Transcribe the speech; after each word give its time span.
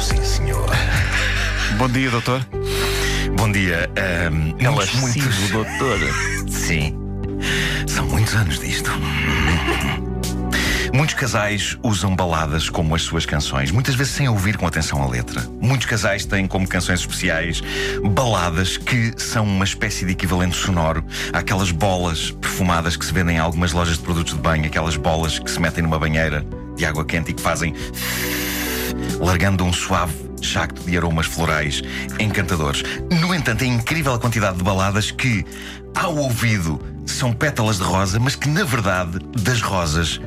Sim, 0.00 0.24
senhor. 0.24 0.68
Bom 1.78 1.88
dia, 1.88 2.10
doutor. 2.10 2.44
Bom 3.36 3.52
dia. 3.52 3.88
ahm, 3.96 4.52
É 4.58 4.68
muitos, 4.68 4.94
muitos. 4.96 5.50
doutor. 5.50 5.98
Sim. 6.50 6.98
São 7.86 8.04
muitos 8.08 8.34
anos 8.34 8.58
disto. 8.58 8.90
Muitos 10.92 11.14
casais 11.14 11.78
usam 11.84 12.16
baladas 12.16 12.68
como 12.68 12.96
as 12.96 13.02
suas 13.02 13.24
canções, 13.24 13.70
muitas 13.70 13.94
vezes 13.94 14.12
sem 14.12 14.28
ouvir 14.28 14.56
com 14.56 14.66
atenção 14.66 15.00
a 15.04 15.06
letra. 15.08 15.40
Muitos 15.60 15.86
casais 15.86 16.24
têm 16.24 16.48
como 16.48 16.66
canções 16.66 16.98
especiais 16.98 17.62
baladas 18.12 18.76
que 18.76 19.14
são 19.16 19.44
uma 19.44 19.64
espécie 19.64 20.04
de 20.04 20.10
equivalente 20.12 20.56
sonoro 20.56 21.04
àquelas 21.32 21.70
bolas 21.70 22.32
perfumadas 22.32 22.96
que 22.96 23.04
se 23.06 23.12
vendem 23.12 23.36
em 23.36 23.38
algumas 23.38 23.70
lojas 23.72 23.98
de 23.98 24.02
produtos 24.02 24.34
de 24.34 24.40
banho, 24.40 24.66
aquelas 24.66 24.96
bolas 24.96 25.38
que 25.38 25.48
se 25.48 25.60
metem 25.60 25.84
numa 25.84 25.98
banheira 25.98 26.44
de 26.76 26.84
água 26.84 27.04
quente 27.04 27.30
e 27.30 27.34
que 27.34 27.40
fazem 27.40 27.72
largando 29.20 29.64
um 29.64 29.72
suave 29.72 30.14
jacto 30.40 30.82
de 30.82 30.96
aromas 30.96 31.26
florais 31.26 31.82
encantadores. 32.18 32.82
No 33.20 33.34
entanto, 33.34 33.62
é 33.62 33.66
incrível 33.66 34.14
a 34.14 34.18
quantidade 34.18 34.58
de 34.58 34.64
baladas 34.64 35.10
que, 35.10 35.44
ao 35.94 36.16
ouvido, 36.16 36.80
são 37.06 37.32
pétalas 37.32 37.78
de 37.78 37.82
rosa, 37.82 38.18
mas 38.18 38.34
que, 38.34 38.48
na 38.48 38.64
verdade, 38.64 39.18
das 39.42 39.60
rosas 39.60 40.20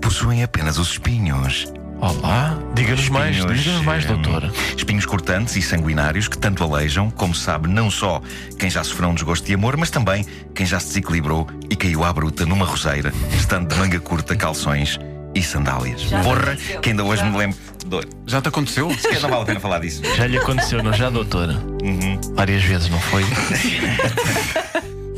possuem 0.00 0.42
apenas 0.42 0.78
os 0.78 0.92
espinhos. 0.92 1.66
Olá, 2.00 2.56
diga-nos 2.74 3.08
mais, 3.08 3.34
diga-nos 3.34 3.84
mais, 3.84 4.04
hum, 4.04 4.22
doutor. 4.22 4.52
Espinhos 4.76 5.04
cortantes 5.04 5.56
e 5.56 5.62
sanguinários 5.62 6.28
que 6.28 6.38
tanto 6.38 6.62
alejam, 6.62 7.10
como 7.10 7.34
sabe, 7.34 7.68
não 7.68 7.90
só 7.90 8.22
quem 8.56 8.70
já 8.70 8.84
sofreu 8.84 9.08
um 9.08 9.14
desgosto 9.14 9.44
de 9.44 9.54
amor, 9.54 9.76
mas 9.76 9.90
também 9.90 10.24
quem 10.54 10.64
já 10.64 10.78
se 10.78 10.88
desequilibrou 10.88 11.48
e 11.68 11.74
caiu 11.74 12.04
à 12.04 12.12
bruta 12.12 12.46
numa 12.46 12.64
roseira, 12.64 13.12
estando 13.36 13.68
de 13.68 13.76
manga 13.76 13.98
curta, 13.98 14.36
calções 14.36 14.98
e 15.38 15.42
sandálias. 15.42 16.02
Porra, 16.04 16.56
que 16.82 16.90
ainda 16.90 17.04
hoje 17.04 17.24
me 17.24 17.36
lembro. 17.36 17.58
Do... 17.86 18.00
Já 18.26 18.40
te 18.40 18.48
aconteceu? 18.48 18.90
Se 18.90 19.02
calhar 19.02 19.22
não 19.22 19.30
vale 19.30 19.42
a 19.42 19.46
pena 19.46 19.60
falar 19.60 19.78
disso. 19.78 20.02
Já 20.16 20.26
lhe 20.26 20.36
aconteceu, 20.36 20.82
não 20.82 20.92
já, 20.92 21.08
doutora? 21.08 21.54
Uhum. 21.82 22.20
Várias 22.34 22.62
vezes, 22.62 22.88
não 22.88 23.00
foi? 23.00 23.24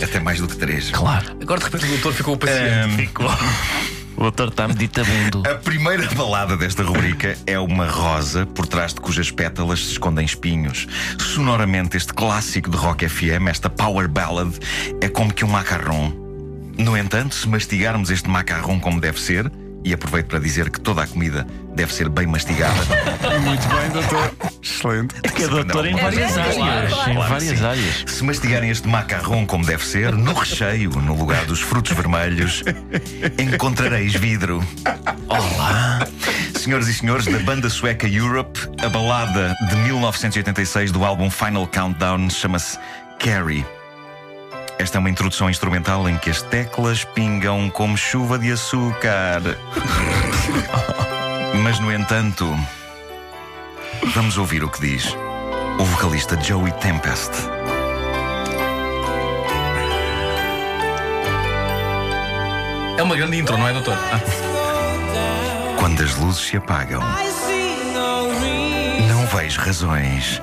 Até 0.03 0.19
mais 0.19 0.41
do 0.41 0.49
que 0.49 0.57
três. 0.57 0.91
Claro. 0.91 1.37
Agora 1.41 1.61
de 1.61 1.65
repente 1.65 1.85
o 1.85 1.89
doutor 1.89 2.13
ficou 2.13 2.37
paciente. 2.37 2.97
Ficou. 2.97 3.31
O 4.17 4.23
doutor 4.25 4.49
está 4.49 4.69
meditabundo. 4.69 5.43
A 5.49 5.55
primeira 5.55 6.07
balada 6.15 6.57
desta 6.57 6.83
rubrica 6.83 7.39
é 7.47 7.59
uma 7.59 7.87
rosa 7.87 8.45
por 8.45 8.67
trás 8.67 8.93
de 8.93 9.01
cujas 9.01 9.31
pétalas 9.31 9.85
se 9.85 9.93
escondem 9.93 10.25
espinhos. 10.25 10.87
Sonoramente, 11.19 11.97
este 11.97 12.13
clássico 12.13 12.71
de 12.71 12.77
rock 12.77 13.09
FM, 13.09 13.49
esta 13.49 13.71
power 13.71 14.09
ballad, 14.09 14.53
é 15.01 15.09
como 15.09 15.33
que 15.33 15.45
um 15.45 15.49
macarrão. 15.49 16.13
No 16.77 16.97
entanto, 16.97 17.35
se 17.35 17.49
mastigarmos 17.49 18.11
este 18.11 18.29
macarrão 18.29 18.81
como 18.81 19.01
deve 19.01 19.21
ser, 19.21 19.51
e 19.85 19.93
aproveito 19.93 20.27
para 20.27 20.39
dizer 20.39 20.71
que 20.71 20.81
toda 20.81 21.03
a 21.03 21.07
comida 21.07 21.47
deve 21.75 21.93
ser 21.95 22.09
bem 22.09 22.27
mastigada. 22.27 22.75
Muito 23.41 23.69
bem, 23.69 23.91
doutor. 23.91 24.33
Excelente. 24.63 25.15
Que 25.35 25.45
é 25.45 25.49
doutor 25.49 25.87
em 25.87 25.95
várias 25.95 26.33
claro, 26.33 26.63
áreas. 26.63 26.93
claro 26.93 27.11
Em 27.11 27.15
que 27.15 27.29
várias 27.29 27.59
sim. 27.59 27.65
áreas. 27.65 28.05
Se 28.07 28.25
mastigarem 28.25 28.71
este 28.71 28.89
macarrão 28.89 29.47
como 29.47 29.65
deve 29.65 29.85
ser, 29.85 30.13
no 30.13 30.33
recheio, 30.33 30.91
no 30.91 31.17
lugar 31.17 31.45
dos 31.47 31.61
frutos 31.61 31.93
vermelhos, 31.93 32.63
encontrareis 33.39 34.15
vidro. 34.15 34.63
Olá! 35.29 36.07
Senhoras 36.59 36.89
e 36.89 36.95
senhores, 36.95 37.25
da 37.25 37.39
banda 37.39 37.71
sueca 37.71 38.07
Europe, 38.07 38.61
a 38.85 38.89
balada 38.89 39.55
de 39.71 39.77
1986 39.77 40.93
do 40.93 41.05
álbum 41.05 41.31
Final 41.31 41.67
Countdown 41.67 42.29
chama-se 42.29 42.79
Carrie. 43.19 43.65
Esta 44.81 44.97
é 44.97 44.99
uma 44.99 45.11
introdução 45.11 45.51
instrumental 45.51 46.09
em 46.09 46.17
que 46.17 46.31
as 46.31 46.41
teclas 46.41 47.05
pingam 47.05 47.69
como 47.69 47.99
chuva 47.99 48.39
de 48.39 48.51
açúcar. 48.51 49.43
Mas, 51.63 51.79
no 51.81 51.93
entanto, 51.93 52.59
vamos 54.15 54.39
ouvir 54.39 54.65
o 54.65 54.71
que 54.71 54.81
diz 54.81 55.15
o 55.79 55.85
vocalista 55.85 56.43
Joey 56.43 56.73
Tempest. 56.73 57.31
É 62.97 63.03
uma 63.03 63.17
grande 63.17 63.37
intro, 63.37 63.59
não 63.59 63.69
é, 63.69 63.75
doutor? 63.75 63.99
Ah, 64.11 64.19
Quando 65.79 66.03
as 66.03 66.15
luzes 66.15 66.41
se 66.41 66.57
apagam, 66.57 67.03
não 69.07 69.27
vejo 69.27 69.61
razões 69.61 70.41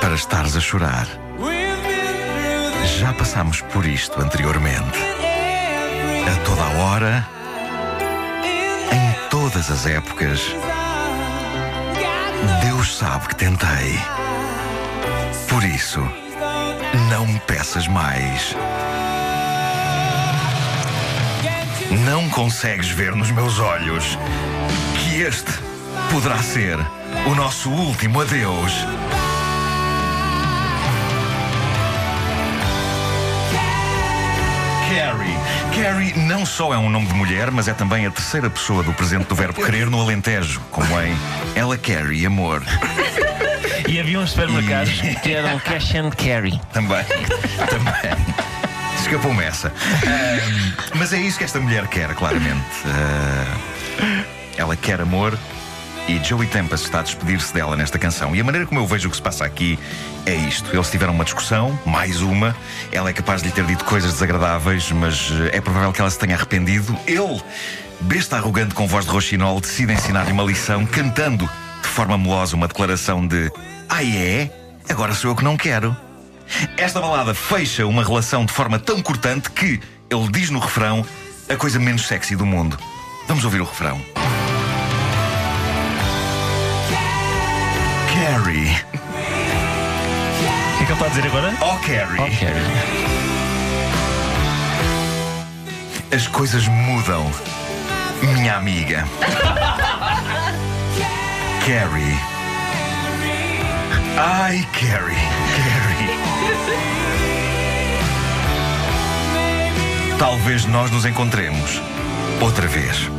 para 0.00 0.16
estares 0.16 0.56
a 0.56 0.60
chorar. 0.60 1.27
Já 2.98 3.12
passámos 3.12 3.60
por 3.60 3.86
isto 3.86 4.20
anteriormente. 4.20 4.98
A 6.26 6.44
toda 6.44 6.64
a 6.64 6.82
hora, 6.82 7.28
em 8.90 9.28
todas 9.30 9.70
as 9.70 9.86
épocas. 9.86 10.40
Deus 12.60 12.98
sabe 12.98 13.28
que 13.28 13.36
tentei. 13.36 14.00
Por 15.48 15.62
isso, 15.62 16.00
não 17.08 17.24
me 17.24 17.38
peças 17.38 17.86
mais. 17.86 18.56
Não 22.04 22.28
consegues 22.30 22.88
ver 22.88 23.14
nos 23.14 23.30
meus 23.30 23.60
olhos 23.60 24.18
que 24.98 25.20
este 25.20 25.52
poderá 26.10 26.42
ser 26.42 26.76
o 27.30 27.34
nosso 27.36 27.70
último 27.70 28.22
adeus. 28.22 28.72
Carrie. 34.98 35.38
Carrie 35.80 36.12
não 36.26 36.44
só 36.44 36.74
é 36.74 36.76
um 36.76 36.90
nome 36.90 37.06
de 37.06 37.14
mulher, 37.14 37.52
mas 37.52 37.68
é 37.68 37.72
também 37.72 38.04
a 38.04 38.10
terceira 38.10 38.50
pessoa 38.50 38.82
do 38.82 38.92
presente 38.92 39.26
do 39.26 39.34
verbo 39.36 39.64
querer 39.64 39.88
no 39.88 40.00
Alentejo, 40.00 40.60
como 40.72 40.88
em 41.00 41.16
Ela 41.54 41.78
Carrie, 41.78 42.26
amor. 42.26 42.64
E 43.86 44.00
havia 44.00 44.18
uns 44.18 44.30
supermercados 44.30 45.00
que 45.22 45.32
eram 45.32 45.56
cash 45.60 45.94
and 45.94 46.10
carry. 46.10 46.60
Também. 46.72 47.04
Também. 47.04 48.18
Escapou-me 49.00 49.44
essa. 49.44 49.68
Ahm, 49.68 50.72
mas 50.96 51.12
é 51.12 51.18
isso 51.20 51.38
que 51.38 51.44
esta 51.44 51.60
mulher 51.60 51.86
quer, 51.86 52.12
claramente. 52.16 52.66
Ah, 52.84 53.56
ela 54.56 54.74
quer 54.74 55.00
amor 55.00 55.38
e 56.08 56.18
Joey 56.24 56.48
Tempest 56.48 56.86
está 56.86 57.00
a 57.00 57.02
despedir-se 57.02 57.52
dela 57.52 57.76
nesta 57.76 57.98
canção. 57.98 58.34
E 58.34 58.40
a 58.40 58.44
maneira 58.44 58.66
como 58.66 58.80
eu 58.80 58.86
vejo 58.86 59.08
o 59.08 59.10
que 59.10 59.16
se 59.16 59.22
passa 59.22 59.44
aqui 59.44 59.78
é 60.24 60.34
isto. 60.34 60.74
Eles 60.74 60.90
tiveram 60.90 61.12
uma 61.12 61.22
discussão, 61.22 61.78
mais 61.84 62.22
uma. 62.22 62.56
Ela 62.90 63.10
é 63.10 63.12
capaz 63.12 63.42
de 63.42 63.48
lhe 63.48 63.54
ter 63.54 63.64
dito 63.66 63.84
coisas 63.84 64.14
desagradáveis, 64.14 64.90
mas 64.90 65.30
eh, 65.52 65.58
é 65.58 65.60
provável 65.60 65.92
que 65.92 66.00
ela 66.00 66.10
se 66.10 66.18
tenha 66.18 66.34
arrependido. 66.34 66.96
Ele, 67.06 67.42
besta 68.00 68.36
arrogante 68.36 68.74
com 68.74 68.86
voz 68.86 69.04
de 69.04 69.10
roxinol, 69.10 69.60
decide 69.60 69.92
ensinar-lhe 69.92 70.32
uma 70.32 70.44
lição 70.44 70.86
cantando 70.86 71.48
de 71.82 71.88
forma 71.88 72.16
melosa 72.16 72.56
uma 72.56 72.66
declaração 72.66 73.26
de 73.26 73.52
Ah 73.86 74.02
é? 74.02 74.50
Agora 74.88 75.14
sou 75.14 75.30
eu 75.30 75.36
que 75.36 75.44
não 75.44 75.58
quero. 75.58 75.94
Esta 76.78 77.00
balada 77.02 77.34
fecha 77.34 77.86
uma 77.86 78.02
relação 78.02 78.46
de 78.46 78.52
forma 78.52 78.78
tão 78.78 79.02
cortante 79.02 79.50
que 79.50 79.78
ele 80.08 80.28
diz 80.32 80.48
no 80.48 80.58
refrão 80.58 81.04
a 81.50 81.56
coisa 81.56 81.78
menos 81.78 82.06
sexy 82.06 82.34
do 82.34 82.46
mundo. 82.46 82.78
Vamos 83.26 83.44
ouvir 83.44 83.60
o 83.60 83.64
refrão. 83.64 84.00
Carrie. 88.48 88.72
O 88.72 88.72
que 90.78 90.82
é 90.82 90.86
que 90.86 90.92
ele 90.92 90.92
está 90.92 91.04
a 91.04 91.08
dizer 91.08 91.26
agora? 91.26 91.52
Oh, 91.60 91.76
Carrie. 91.84 92.18
Oh, 92.18 92.24
Carrie. 92.40 92.64
As 96.10 96.26
coisas 96.28 96.66
mudam, 96.66 97.30
minha 98.22 98.56
amiga. 98.56 99.06
Carrie. 101.66 102.18
Ai, 104.16 104.66
Carrie. 104.72 105.28
Carrie. 105.54 106.08
Talvez 110.18 110.64
nós 110.64 110.90
nos 110.90 111.04
encontremos 111.04 111.82
outra 112.40 112.66
vez. 112.66 113.10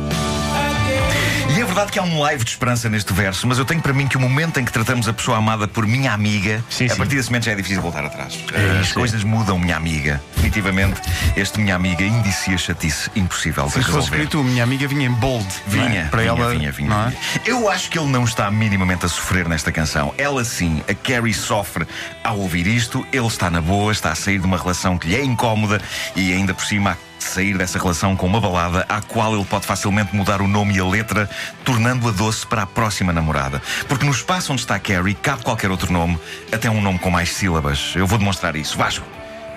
É 1.80 1.82
verdade 1.82 1.92
que 1.92 1.98
há 1.98 2.02
um 2.02 2.20
live 2.20 2.44
de 2.44 2.50
esperança 2.50 2.90
neste 2.90 3.10
verso, 3.14 3.46
mas 3.46 3.58
eu 3.58 3.64
tenho 3.64 3.80
para 3.80 3.94
mim 3.94 4.06
que 4.06 4.14
o 4.14 4.20
momento 4.20 4.60
em 4.60 4.66
que 4.66 4.70
tratamos 4.70 5.08
a 5.08 5.14
pessoa 5.14 5.38
amada 5.38 5.66
por 5.66 5.86
minha 5.86 6.12
amiga, 6.12 6.62
Sim, 6.68 6.84
a 6.84 6.88
sim. 6.90 6.96
partir 6.98 7.16
desse 7.16 7.30
momento 7.30 7.44
já 7.44 7.52
é 7.52 7.54
difícil 7.54 7.80
voltar 7.80 8.04
atrás. 8.04 8.34
As 8.34 8.86
isso, 8.86 8.98
é. 8.98 9.00
coisas 9.00 9.24
mudam, 9.24 9.58
minha 9.58 9.78
amiga. 9.78 10.22
Definitivamente, 10.36 11.00
este 11.38 11.58
minha 11.58 11.74
amiga 11.74 12.04
indicia 12.04 12.58
chatice 12.58 13.10
impossível 13.16 13.64
de 13.64 13.70
Se 13.72 13.78
fosse 13.78 13.86
resolver. 13.92 14.16
escrito, 14.16 14.44
minha 14.44 14.62
amiga 14.62 14.86
vinha 14.86 15.06
em 15.06 15.12
bold. 15.12 15.46
é? 15.46 15.70
Vinha, 15.70 16.08
Para 16.10 16.20
vinha, 16.20 16.28
ela. 16.32 16.50
vinha, 16.50 16.70
vinha, 16.70 17.14
é? 17.46 17.50
Eu 17.50 17.66
acho 17.70 17.88
que 17.88 17.98
ele 17.98 18.08
não 18.08 18.24
está 18.24 18.50
minimamente 18.50 19.06
a 19.06 19.08
sofrer 19.08 19.48
nesta 19.48 19.72
canção. 19.72 20.12
Ela 20.18 20.44
sim, 20.44 20.82
a 20.86 20.92
Carrie 20.92 21.32
sofre 21.32 21.86
ao 22.22 22.38
ouvir 22.40 22.66
isto. 22.66 23.06
Ele 23.10 23.26
está 23.26 23.50
na 23.50 23.62
boa, 23.62 23.90
está 23.90 24.12
a 24.12 24.14
sair 24.14 24.38
de 24.38 24.44
uma 24.44 24.58
relação 24.58 24.98
que 24.98 25.08
lhe 25.08 25.16
é 25.16 25.24
incómoda 25.24 25.80
e 26.14 26.30
ainda 26.30 26.52
por 26.52 26.66
cima 26.66 26.90
a 26.90 27.09
sair 27.30 27.56
dessa 27.56 27.78
relação 27.78 28.16
com 28.16 28.26
uma 28.26 28.40
balada 28.40 28.84
à 28.88 29.00
qual 29.00 29.34
ele 29.34 29.44
pode 29.44 29.66
facilmente 29.66 30.14
mudar 30.14 30.42
o 30.42 30.48
nome 30.48 30.76
e 30.76 30.80
a 30.80 30.84
letra, 30.84 31.30
tornando-a 31.64 32.10
doce 32.10 32.46
para 32.46 32.62
a 32.62 32.66
próxima 32.66 33.12
namorada. 33.12 33.62
Porque 33.88 34.04
no 34.04 34.10
espaço 34.10 34.52
onde 34.52 34.62
está 34.62 34.78
Carrie 34.78 35.14
cabe 35.14 35.42
qualquer 35.42 35.70
outro 35.70 35.92
nome, 35.92 36.18
até 36.52 36.68
um 36.68 36.80
nome 36.80 36.98
com 36.98 37.10
mais 37.10 37.32
sílabas. 37.32 37.92
Eu 37.94 38.06
vou 38.06 38.18
demonstrar 38.18 38.56
isso. 38.56 38.76
Vasco, 38.76 39.06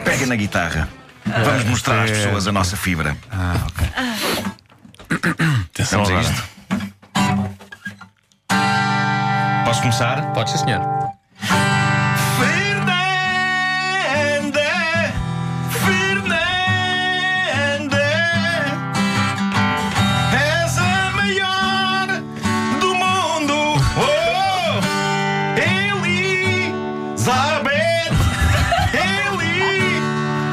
pega 0.03 0.25
na 0.25 0.35
guitarra. 0.35 0.87
Vamos 1.25 1.63
mostrar 1.65 2.03
às 2.03 2.11
pessoas 2.11 2.47
a 2.47 2.51
nossa 2.51 2.77
fibra. 2.77 3.17
Ah, 3.31 3.55
ok. 3.67 3.87
Atenção 5.73 6.03
Vamos 6.03 6.27
a 6.27 6.29
isto. 6.29 6.43
Posso 9.65 9.81
começar? 9.81 10.33
Pode 10.33 10.51
sim, 10.51 10.57
senhor. 10.59 10.92
Elizabeth, 27.43 28.13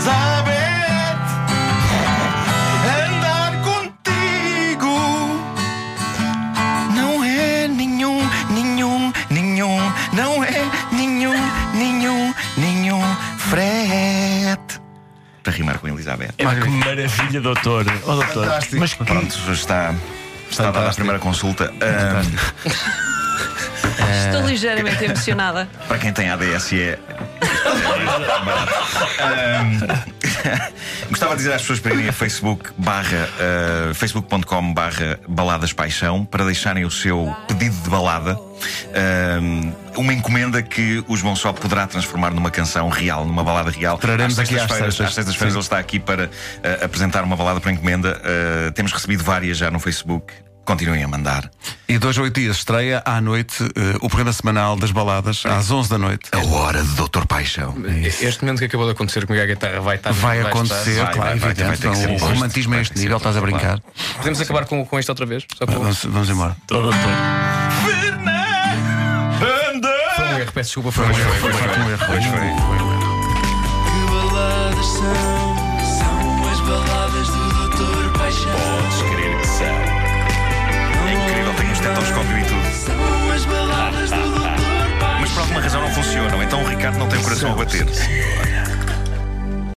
Elizabeth, 0.01 0.51
andar 2.85 3.53
contigo 3.63 4.95
não 6.95 7.23
é 7.25 7.69
nenhum, 7.69 8.19
nenhum, 8.51 9.13
nenhum, 9.31 9.79
não 10.13 10.43
é 10.43 10.63
nenhum, 10.93 11.35
nenhum, 11.75 12.35
nenhum 12.57 13.03
frete. 13.39 14.81
Para 15.43 15.53
rimar 15.53 15.79
com 15.79 15.89
Elizabeth. 15.89 16.35
É, 16.39 16.45
que 16.45 16.69
maravilha, 16.69 17.41
doutor. 17.41 17.87
Oh, 18.05 18.15
doutor. 18.17 18.45
Fantástico. 18.47 18.77
Mas 18.79 18.95
que, 18.95 19.05
Pronto, 19.05 19.53
está, 19.53 19.95
está 20.51 20.71
dada 20.71 20.91
a 20.91 20.95
primeira 20.95 21.19
consulta. 21.19 21.73
Estou 21.73 23.10
ligeiramente 24.51 25.05
emocionada. 25.05 25.69
para 25.87 25.99
quem 25.99 26.13
tem 26.13 26.29
ADSE. 26.31 26.81
é. 26.81 26.99
Ahm, 29.21 29.81
Gostava 31.11 31.33
de 31.33 31.39
dizer 31.39 31.53
às 31.55 31.61
pessoas 31.63 31.81
para 31.81 31.95
irem 31.95 32.09
a 32.09 32.13
Facebook 32.13 32.71
barra 32.77 33.29
ah, 33.41 33.95
facebook.com 33.95 34.73
barra 34.73 35.19
baladas 35.29 35.73
paixão 35.73 36.25
para 36.25 36.45
deixarem 36.45 36.85
o 36.85 36.91
seu 36.91 37.35
pedido 37.49 37.75
de 37.83 37.91
balada. 37.91 38.39
Ahm, 38.95 39.73
uma 39.97 40.13
encomenda 40.13 40.63
que 40.63 41.05
o 41.09 41.17
João 41.17 41.35
só 41.35 41.53
poderá 41.53 41.87
transformar 41.87 42.31
numa 42.31 42.51
canção 42.51 42.89
real, 42.89 43.25
numa 43.25 43.43
balada 43.43 43.71
real. 43.71 43.99
Traremos 43.99 44.39
aqui 44.39 44.55
às 44.55 44.61
sextas-feiras. 44.63 44.95
sextas. 44.95 45.07
Às 45.09 45.15
sextas-feiras 45.15 45.55
ele 45.55 45.63
está 45.63 45.79
aqui 45.79 45.99
para 45.99 46.31
ah, 46.63 46.85
apresentar 46.85 47.25
uma 47.25 47.37
balada 47.37 47.61
por 47.61 47.71
encomenda. 47.71 48.21
Ah, 48.25 48.71
temos 48.73 48.93
recebido 48.93 49.25
várias 49.25 49.57
já 49.57 49.71
no 49.71 49.81
Facebook. 49.81 50.33
Continuem 50.71 51.03
a 51.03 51.09
mandar. 51.09 51.51
E 51.89 51.99
dois 51.99 52.17
a 52.17 52.23
oito 52.23 52.39
dias 52.39 52.59
estreia 52.59 53.03
à 53.05 53.21
noite 53.21 53.57
eh, 53.75 53.97
o 54.01 54.09
programa 54.09 54.33
semanal 54.33 54.77
das 54.77 54.93
baladas, 54.93 55.43
às 55.45 55.69
11 55.69 55.91
da 55.91 55.99
noite. 55.99 56.31
A 56.31 56.39
hora 56.47 56.81
de 56.81 56.95
Doutor 56.95 57.27
Paixão. 57.27 57.75
Este 58.21 58.45
momento 58.45 58.61
que 58.61 58.67
acabou 58.67 58.87
de 58.87 58.93
acontecer 58.93 59.27
comigo 59.27 59.43
à 59.43 59.47
guitarra 59.49 59.81
vai 59.81 59.97
estar. 59.97 60.13
Vai 60.13 60.37
estar- 60.39 60.51
acontecer, 60.51 61.03
vai, 61.03 61.13
claro, 61.13 61.31
vai, 61.31 61.39
vai, 61.39 61.51
evidente. 61.51 61.87
vai 61.87 62.03
Então, 62.05 62.15
o 62.15 62.19
romantismo 62.35 62.73
a 62.73 62.77
Vai 62.77 62.83
este 62.83 62.99
nível, 63.01 63.17
estás 63.17 63.37
a 63.37 63.41
brincar. 63.41 63.81
Podemos 64.19 64.41
acabar 64.41 64.65
com, 64.67 64.87
com 64.87 64.99
isto 65.01 65.09
outra 65.09 65.27
vez? 65.27 65.45
Só 65.59 65.67
com... 65.67 65.73
Vamos, 65.73 66.05
vamos 66.05 66.31
embora. 66.31 66.57
Doutor. 66.69 66.95
Fernanda! 69.39 69.89
Foi 70.15 70.25
um 70.25 70.39
erro, 70.39 70.53
peço 70.53 70.69
desculpa. 70.69 70.93
Foi 70.93 71.05
um 71.05 71.11
erro. 71.11 71.19
foi, 71.41 71.53
foi, 71.53 71.63
foi. 71.63 71.97
Pois 72.07 72.25
foi. 72.27 72.51
Que 73.91 74.13
baladas? 74.13 74.87
São 74.87 75.40
não 86.99 87.09
tem 87.09 87.23
coração 87.23 87.53
a 87.53 87.57
bater. 87.57 87.87